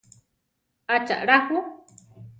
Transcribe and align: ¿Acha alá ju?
¿Acha 0.95 1.15
alá 1.21 1.37
ju? 1.45 1.57